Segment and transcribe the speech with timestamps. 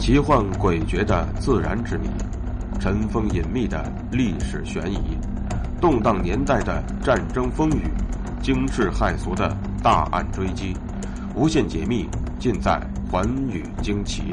[0.00, 2.08] 奇幻诡谲的自然之谜，
[2.80, 5.18] 尘封隐秘的历史悬疑，
[5.78, 7.82] 动荡年代的战争风雨，
[8.42, 10.74] 惊世骇俗的大案追击，
[11.34, 12.08] 无限解密
[12.38, 12.80] 尽在
[13.12, 14.32] 《寰宇惊奇》。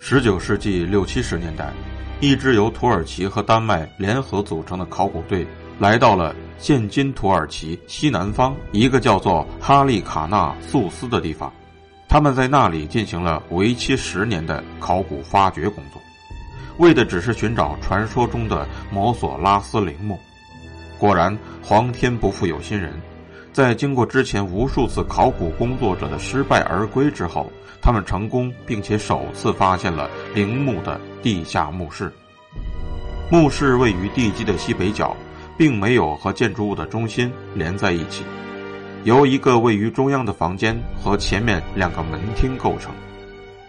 [0.00, 1.72] 十九世纪六七十年代，
[2.22, 5.44] 一支由土耳其和丹麦联合组成的考古队
[5.80, 11.52] 来到了现今土耳其西南方一个叫做哈利卡纳素斯的地方。
[12.08, 16.00] 他们在那里进行了为期十年的考古发掘工作，
[16.78, 20.16] 为的只是寻找传说中的摩索拉斯陵墓。
[20.98, 22.92] 果然，皇天不负有心人。
[23.52, 32.10] 在经过之前无数次考古工作者的失败而归之后，他们成功并且首次发现了陵墓的地下墓室。
[33.30, 35.14] 墓室位于地基的西北角，
[35.58, 38.24] 并没有和建筑物的中心连在一起，
[39.04, 42.90] 由一个位于中央的房间和前面两个门厅构成。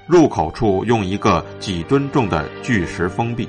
[0.08, 3.48] 入口处用一个几吨重的巨石封闭。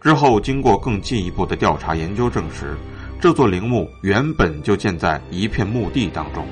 [0.00, 2.74] 之后，经过更进一步的调查研究，证实。
[3.20, 6.46] 这座陵墓原本就建在一片墓地当中，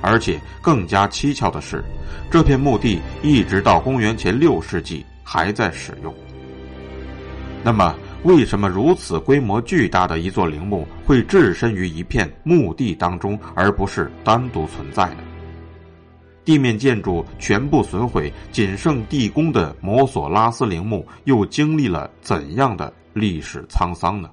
[0.00, 1.84] 而且更加蹊跷的是，
[2.30, 6.14] 这片墓地一直到公元前六世纪还在使用。
[7.64, 15.18] 那么，为什么如此规模巨大的一座陵墓会置身于一片墓地当中，而不是单独存在呢？
[16.44, 24.28] 地面建筑全部损毁，仅剩地宫的摩索拉斯陵墓又经历了怎样的历史沧桑呢？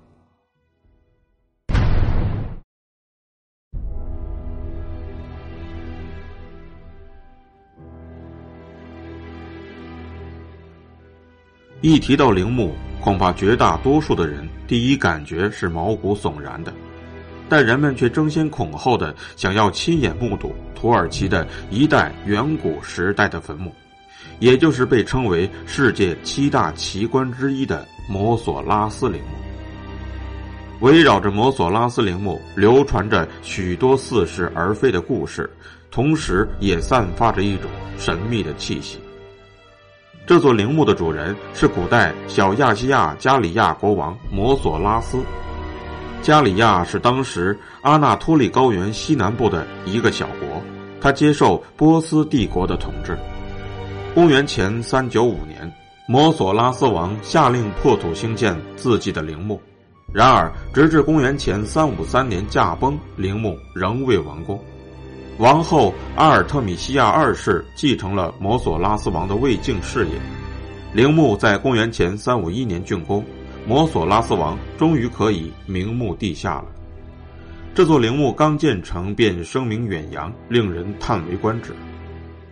[11.81, 16.73] 一提到陵墓，恐怕绝大多数的人第一感觉是毛骨悚然的，
[17.47, 23.73] 但人们却争先恐后的想要亲眼目睹土耳其的一代远古时代的坟墓，
[24.39, 30.85] 也就是被称为世界七大奇观之一的摩索拉斯陵墓。
[30.85, 35.49] 围绕着摩索拉斯陵墓流传着许多似是而非的故事，
[35.91, 38.99] 同时也散发着一种神秘的气息。
[40.29, 45.17] 这座陵墓的主人是古代小亚细亚加里亚国王摩索拉斯。
[46.21, 50.61] 加里亚是当时阿纳托利高原西南部的一个小国，
[51.01, 53.17] 他接受波斯帝国的统治。
[54.13, 55.67] 公元前三九五年，
[56.07, 59.59] 摩索拉斯王下令破土兴建自己的陵墓，
[60.13, 64.63] 然而直至公元前三五三年驾崩，陵墓仍未完工。
[65.39, 70.11] 王后阿尔特米西亚二世继承了摩索拉斯王的未竟事业，
[70.91, 73.23] 陵墓在公元前三五一年竣工，
[73.65, 76.65] 摩索拉斯王终于可以名目地下了。
[77.73, 81.73] 这座陵墓刚建成便声名远扬，令人叹为观止。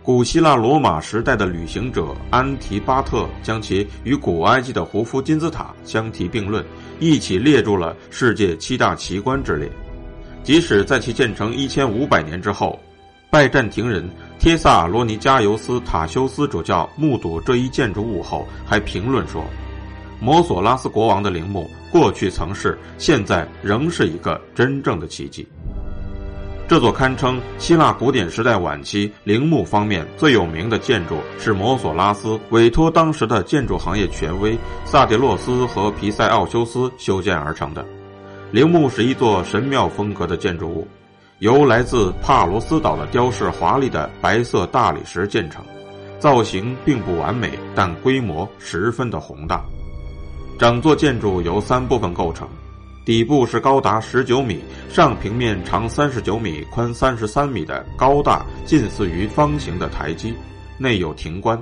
[0.02, 6.64] 古希腊罗马时代的旅行者安提巴特将其与古埃及的胡夫金字塔相提并论，
[7.00, 9.70] 一起列入了世界七大奇观之列。
[10.48, 12.80] 即使在其建成一千五百年之后，
[13.28, 19.44] 拜占庭人帖萨罗尼加尤斯塔修斯主教目睹这一建筑物后，还评论说
[20.18, 25.46] ：“摩索拉斯国王的陵墓过去曾是，现在仍是一个真正的奇迹。”
[26.66, 37.84] 这座堪称希腊古典时代晚期陵墓方面最有名的建筑，是摩索拉斯委托当时的建筑行业权威萨迪洛斯和皮塞奥修斯修建而成的。
[38.50, 40.88] 陵墓是一座神庙风格的建筑物，
[41.40, 45.62] 由来自帕罗斯岛的雕饰华丽的白色大理石建成，
[46.18, 49.62] 造型并不完美，但规模十分的宏大。
[50.58, 52.48] 整座建筑由三部分构成，
[53.04, 60.34] 底部是高达十九米、上平面长三十九米、宽三十三米的高大近似于方形的台基，
[60.78, 61.60] 内有亭观，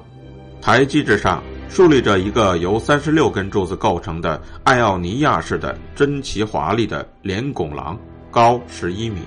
[0.63, 1.43] 台基之上。
[1.69, 7.99] 竖立着一个由三十六根柱子构成的艾奥尼亚式的珍奇华丽的连拱廊，
[8.31, 9.21] 高十一米。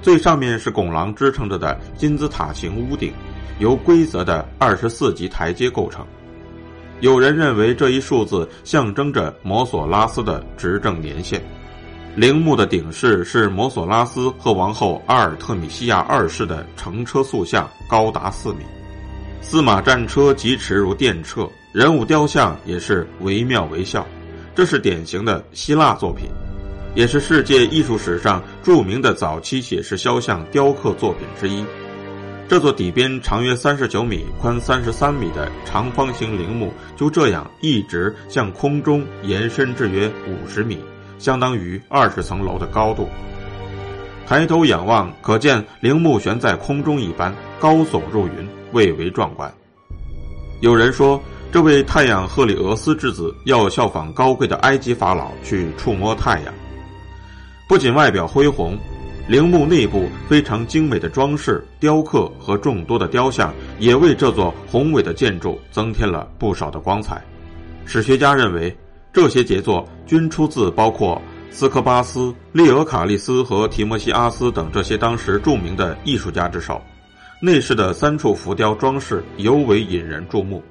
[0.00, 3.12] 最上面是拱廊支撑着的金字塔形屋顶，
[3.58, 6.06] 由规则的二十四级台阶构成。
[7.00, 11.42] 有人认为这一数字象征着摩索拉斯的执政年限。
[12.14, 18.58] 陵墓的顶饰是摩索拉斯和王后阿尔特米西亚二世的乘车塑像，高达四米。
[19.40, 21.48] 司马战车疾驰如电掣。
[21.72, 24.06] 人物雕像也是惟妙惟肖，
[24.54, 26.28] 这是典型的希腊作品，
[26.94, 31.64] 也是世界艺术史上著名的早期写实肖像雕刻作品之一。
[32.46, 40.78] 这座底边长约三十九米、宽三十三米的长方形陵墓，就这样一直向空中延伸至约五十米，
[41.18, 43.08] 相当于二十层楼的高度。
[44.26, 49.50] 抬头仰望，可见陵墓悬在空中一般，高耸入云，蔚为壮观。
[50.60, 51.20] 有人说，
[51.52, 56.54] 这位太阳赫里俄斯之子要效仿高贵的埃及法老去触摸太阳，
[57.68, 58.74] 不仅外表恢宏。
[59.28, 67.22] 陵墓内部非常精美的装饰、雕刻和众多的雕像，也为这座宏伟的建筑增添了不少的光彩。
[67.84, 68.74] 史学家认为，
[69.12, 71.20] 这些杰作均出自包括
[71.50, 76.80] 斯科巴斯、利俄卡利斯和提摩西阿斯等这些当时著名的艺术家之手。
[77.42, 80.62] 内饰的三处浮雕装饰尤为引人注目。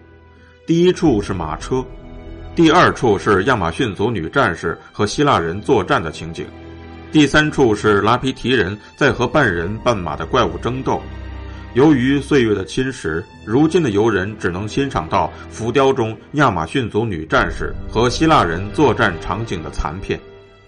[0.72, 1.86] 第一处是马车，
[2.56, 6.46] 第二处是亚马逊族女战士和希腊人作战的情景。
[7.12, 11.02] 第三处是拉皮提人在和半人半马的怪物争斗。
[11.74, 20.18] 由于岁月的侵蚀，如今的游人只能欣赏到浮雕中亚马逊族女战士和希腊人作战场景的残片。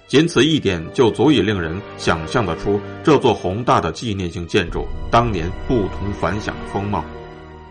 [0.05, 7.05] 仅此一点就足以令人想象得出这座宏大的纪念性建筑当年不同凡响的风貌。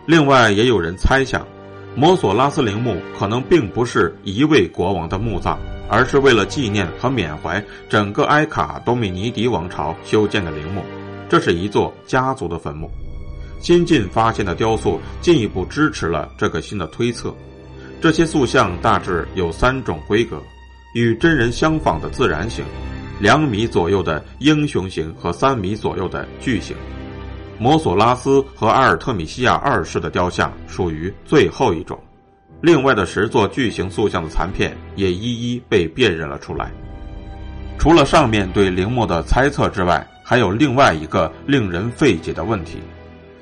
[0.07, 1.47] 另外，也有人猜想，
[1.95, 5.59] 摩索拉斯陵墓可能并不是一位国王的墓葬。
[5.89, 10.83] 而是为了纪念和缅怀整个埃卡多米尼迪王朝修建的陵墓，
[11.29, 12.91] 这是一座家族的坟墓。
[13.61, 17.35] 新近发现的雕塑进一步支持了这个新的推测。
[18.01, 20.43] 这些塑像大致有三种规格：
[20.95, 22.65] 与真人相仿的自然形、
[23.21, 26.75] 两米左右的英雄形和三米左右的巨型。
[27.63, 31.97] 摩索拉斯和阿尔特米西亚二世的雕像属于最后一种。
[32.61, 36.73] 另外的十座巨型塑像的残片也一一被辨认了出来。
[37.79, 42.81] 除了上面对陵墓的猜测之外，还有另外一个令人费解的问题，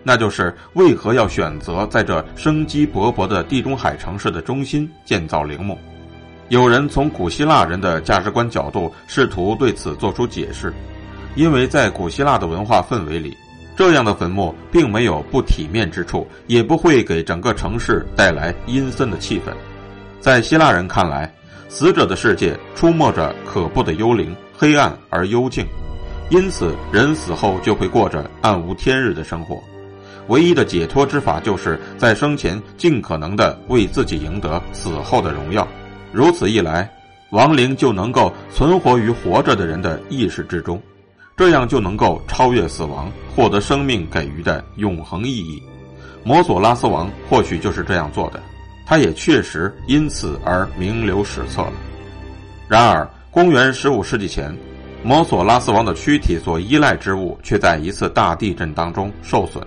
[0.02, 5.78] 那就是为何要选择在这生机勃勃的地中海城市的中心建造陵墓？
[6.50, 10.70] 有人从古希腊人的价值观角度试图对此做出解释，
[11.36, 13.34] 因为在古希腊的文化氛围里。
[13.80, 19.54] 这样的坟墓并没有不体面之处，也不会给整个城市带来阴森的气氛。
[20.20, 21.32] 在希腊人看来，
[21.70, 25.64] 死者的世界出没着可怖的幽灵，黑暗而幽静，
[26.28, 29.58] 因此人死后就会过着暗无天日的生活。
[30.28, 35.66] 唯一的解脱之法，就是在生前尽可能的为自己赢得死后的荣耀。
[36.12, 36.86] 如此一来，
[37.30, 40.78] 亡灵就能够存活于活着的人的意识之中。
[41.40, 45.62] 这样就能够超越死亡，获得生命给予的永恒意义。
[46.22, 48.38] 摩索拉斯王或许就是这样做的，
[48.84, 51.72] 他也确实因此而名留史册了。
[52.68, 54.54] 然而，公元十五世纪前，
[55.02, 59.66] 摩索拉斯王的躯体所依赖之物却在一次大地震当中受损。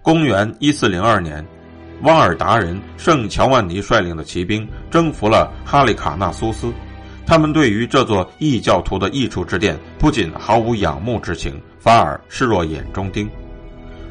[0.00, 1.44] 公元一四零二年，
[2.02, 6.72] 汪尔达人圣乔万尼率领的骑兵征服了哈里卡纳苏斯。
[7.26, 13.28] 他们对于这座异教徒的异处之殿，不仅毫无仰慕之情，反而视若眼中钉。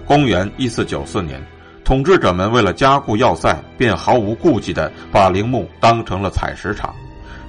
[0.05, 1.41] 公元一四九四年，
[1.83, 6.93] 统治者们为了加固要塞，便毫无顾忌地把陵墓当成了采石场，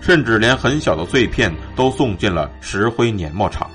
[0.01, 3.69] 甚至连很小的碎片都送进了石灰碾磨厂，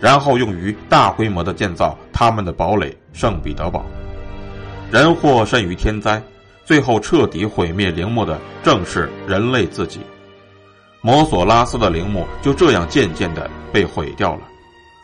[0.00, 3.84] 然后用于大规模的建造他们的堡垒圣彼得堡。
[4.90, 6.22] 人祸甚于天灾，
[6.64, 10.00] 最后彻底毁灭陵墓的正是人类自己。
[11.06, 14.40] 摩索拉斯的陵墓就这样渐渐的被毁掉了，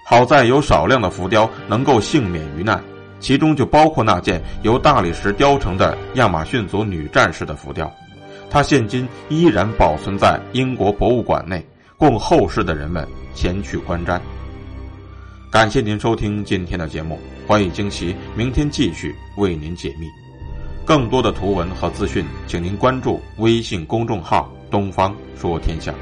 [0.04, 2.82] 好在有少量的浮雕能够幸免于难，
[3.20, 7.88] 其中就包括那件由大理石雕成的亚马逊族女战士的浮雕，
[8.50, 11.64] 它现今依然保存在英国博物馆内，
[11.96, 14.20] 供后世的人们前去观瞻。
[15.52, 17.16] 感谢您收听今天的节目，
[17.46, 20.08] 欢迎惊奇，明天继续为您解密。
[20.84, 24.52] 更多的图文和资讯，请您关注微信公众号。
[24.72, 25.94] 东方说天下。